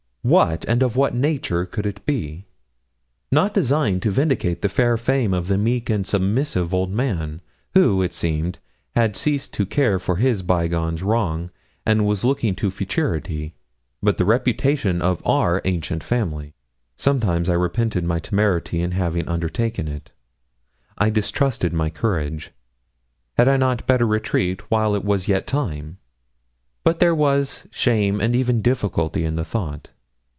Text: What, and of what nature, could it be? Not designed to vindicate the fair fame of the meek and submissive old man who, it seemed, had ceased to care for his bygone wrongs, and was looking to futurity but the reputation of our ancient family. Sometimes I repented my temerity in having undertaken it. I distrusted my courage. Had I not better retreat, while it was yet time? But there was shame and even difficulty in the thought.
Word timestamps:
What, 0.23 0.65
and 0.65 0.83
of 0.83 0.95
what 0.95 1.15
nature, 1.15 1.65
could 1.65 1.87
it 1.87 2.05
be? 2.05 2.45
Not 3.31 3.55
designed 3.55 4.03
to 4.03 4.11
vindicate 4.11 4.61
the 4.61 4.69
fair 4.69 4.95
fame 4.95 5.33
of 5.33 5.47
the 5.47 5.57
meek 5.57 5.89
and 5.89 6.05
submissive 6.05 6.75
old 6.75 6.91
man 6.91 7.41
who, 7.73 8.03
it 8.03 8.13
seemed, 8.13 8.59
had 8.95 9.17
ceased 9.17 9.51
to 9.55 9.65
care 9.65 9.97
for 9.97 10.17
his 10.17 10.43
bygone 10.43 10.97
wrongs, 10.97 11.49
and 11.87 12.05
was 12.05 12.23
looking 12.23 12.53
to 12.57 12.69
futurity 12.69 13.55
but 14.03 14.19
the 14.19 14.23
reputation 14.25 15.01
of 15.01 15.25
our 15.25 15.59
ancient 15.65 16.03
family. 16.03 16.53
Sometimes 16.95 17.49
I 17.49 17.53
repented 17.53 18.03
my 18.03 18.19
temerity 18.19 18.79
in 18.79 18.91
having 18.91 19.27
undertaken 19.27 19.87
it. 19.87 20.11
I 20.99 21.09
distrusted 21.09 21.73
my 21.73 21.89
courage. 21.89 22.51
Had 23.39 23.47
I 23.47 23.57
not 23.57 23.87
better 23.87 24.05
retreat, 24.05 24.69
while 24.69 24.93
it 24.93 25.03
was 25.03 25.27
yet 25.27 25.47
time? 25.47 25.97
But 26.83 26.99
there 26.99 27.15
was 27.15 27.65
shame 27.71 28.21
and 28.21 28.35
even 28.35 28.61
difficulty 28.61 29.25
in 29.25 29.35
the 29.35 29.43
thought. 29.43 29.89